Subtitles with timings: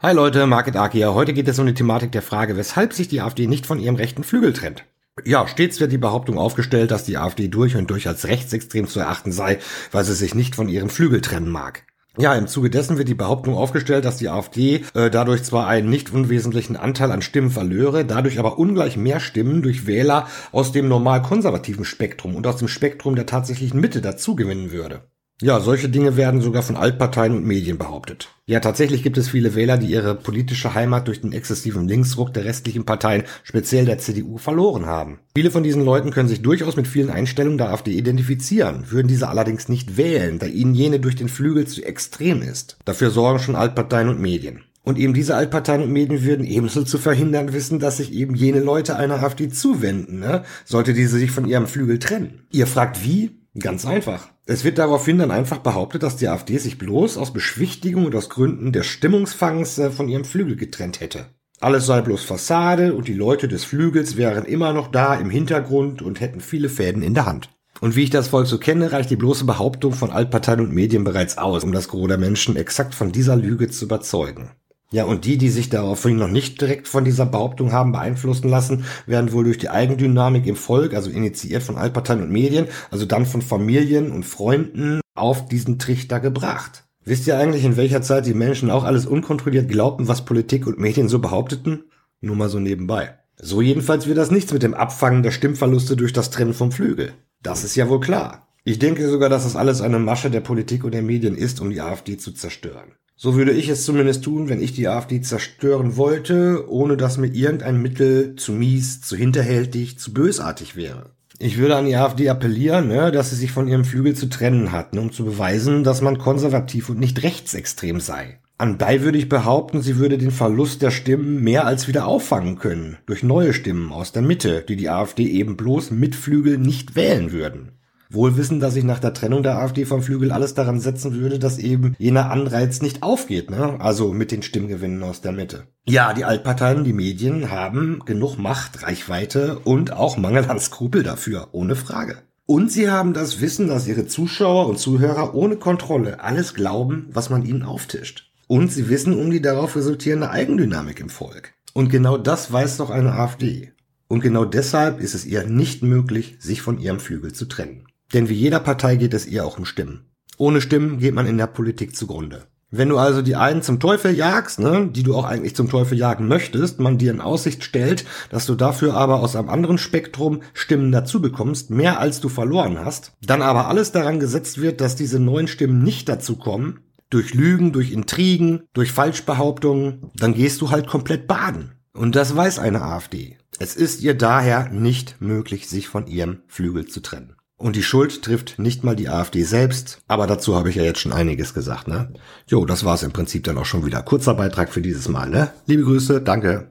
[0.00, 1.12] Hi Leute, Market Ark hier.
[1.12, 3.96] Heute geht es um die Thematik der Frage, weshalb sich die AfD nicht von ihrem
[3.96, 4.84] rechten Flügel trennt.
[5.24, 9.00] Ja, stets wird die Behauptung aufgestellt, dass die AfD durch und durch als rechtsextrem zu
[9.00, 9.58] erachten sei,
[9.90, 11.82] weil sie sich nicht von ihrem Flügel trennen mag.
[12.16, 15.90] Ja, im Zuge dessen wird die Behauptung aufgestellt, dass die AfD äh, dadurch zwar einen
[15.90, 20.86] nicht unwesentlichen Anteil an Stimmen verlöre, dadurch aber ungleich mehr Stimmen durch Wähler aus dem
[20.86, 25.02] normal konservativen Spektrum und aus dem Spektrum der tatsächlichen Mitte dazugewinnen würde.
[25.40, 28.28] Ja, solche Dinge werden sogar von Altparteien und Medien behauptet.
[28.46, 32.44] Ja, tatsächlich gibt es viele Wähler, die ihre politische Heimat durch den exzessiven Linksruck der
[32.44, 35.20] restlichen Parteien, speziell der CDU, verloren haben.
[35.36, 39.28] Viele von diesen Leuten können sich durchaus mit vielen Einstellungen der AfD identifizieren, würden diese
[39.28, 42.76] allerdings nicht wählen, da ihnen jene durch den Flügel zu extrem ist.
[42.84, 44.64] Dafür sorgen schon Altparteien und Medien.
[44.82, 48.58] Und eben diese Altparteien und Medien würden ebenso zu verhindern wissen, dass sich eben jene
[48.58, 50.42] Leute einer AfD zuwenden, ne?
[50.64, 52.46] sollte diese sich von ihrem Flügel trennen.
[52.50, 53.38] Ihr fragt wie?
[53.58, 54.30] Ganz einfach.
[54.50, 58.30] Es wird daraufhin dann einfach behauptet, dass die AfD sich bloß aus Beschwichtigung und aus
[58.30, 61.26] Gründen des Stimmungsfangs äh, von ihrem Flügel getrennt hätte.
[61.60, 66.00] Alles sei bloß Fassade und die Leute des Flügels wären immer noch da im Hintergrund
[66.00, 67.50] und hätten viele Fäden in der Hand.
[67.82, 71.04] Und wie ich das Volk so kenne, reicht die bloße Behauptung von Altparteien und Medien
[71.04, 74.52] bereits aus, um das Gros der Menschen exakt von dieser Lüge zu überzeugen.
[74.90, 78.84] Ja, und die, die sich daraufhin noch nicht direkt von dieser Behauptung haben beeinflussen lassen,
[79.06, 83.26] werden wohl durch die Eigendynamik im Volk, also initiiert von Altparteien und Medien, also dann
[83.26, 86.84] von Familien und Freunden, auf diesen Trichter gebracht.
[87.04, 90.78] Wisst ihr eigentlich, in welcher Zeit die Menschen auch alles unkontrolliert glaubten, was Politik und
[90.78, 91.84] Medien so behaupteten?
[92.20, 93.18] Nur mal so nebenbei.
[93.36, 97.12] So jedenfalls wird das nichts mit dem Abfangen der Stimmverluste durch das Trennen vom Flügel.
[97.42, 98.48] Das ist ja wohl klar.
[98.64, 101.70] Ich denke sogar, dass das alles eine Masche der Politik und der Medien ist, um
[101.70, 102.92] die AfD zu zerstören.
[103.20, 107.26] So würde ich es zumindest tun, wenn ich die AfD zerstören wollte, ohne dass mir
[107.26, 111.10] irgendein Mittel zu mies, zu hinterhältig, zu bösartig wäre.
[111.40, 114.70] Ich würde an die AfD appellieren, ne, dass sie sich von ihrem Flügel zu trennen
[114.70, 118.38] hat, ne, um zu beweisen, dass man konservativ und nicht rechtsextrem sei.
[118.56, 122.98] Anbei würde ich behaupten, sie würde den Verlust der Stimmen mehr als wieder auffangen können,
[123.06, 127.32] durch neue Stimmen aus der Mitte, die die AfD eben bloß mit Flügel nicht wählen
[127.32, 127.72] würden.
[128.10, 131.38] Wohl wissen, dass ich nach der Trennung der AfD vom Flügel alles daran setzen würde,
[131.38, 133.76] dass eben jener Anreiz nicht aufgeht, ne?
[133.80, 135.64] Also mit den Stimmgewinnen aus der Mitte.
[135.84, 141.48] Ja, die Altparteien, die Medien haben genug Macht, Reichweite und auch Mangel an Skrupel dafür,
[141.52, 142.22] ohne Frage.
[142.46, 147.28] Und sie haben das Wissen, dass ihre Zuschauer und Zuhörer ohne Kontrolle alles glauben, was
[147.28, 148.30] man ihnen auftischt.
[148.46, 151.52] Und sie wissen um die darauf resultierende Eigendynamik im Volk.
[151.74, 153.72] Und genau das weiß doch eine AfD.
[154.08, 157.84] Und genau deshalb ist es ihr nicht möglich, sich von ihrem Flügel zu trennen.
[158.12, 160.06] Denn wie jeder Partei geht es ihr auch um Stimmen.
[160.36, 162.46] Ohne Stimmen geht man in der Politik zugrunde.
[162.70, 165.96] Wenn du also die einen zum Teufel jagst, ne, die du auch eigentlich zum Teufel
[165.96, 170.42] jagen möchtest, man dir in Aussicht stellt, dass du dafür aber aus einem anderen Spektrum
[170.52, 174.96] Stimmen dazu bekommst, mehr als du verloren hast, dann aber alles daran gesetzt wird, dass
[174.96, 180.70] diese neuen Stimmen nicht dazu kommen, durch Lügen, durch Intrigen, durch Falschbehauptungen, dann gehst du
[180.70, 181.72] halt komplett baden.
[181.94, 183.38] Und das weiß eine AfD.
[183.58, 187.37] Es ist ihr daher nicht möglich, sich von ihrem Flügel zu trennen.
[187.58, 191.00] Und die Schuld trifft nicht mal die AfD selbst, aber dazu habe ich ja jetzt
[191.00, 192.08] schon einiges gesagt, ne?
[192.46, 194.00] Jo, das war's im Prinzip dann auch schon wieder.
[194.02, 195.50] Kurzer Beitrag für dieses Mal, ne?
[195.66, 196.68] Liebe Grüße, danke.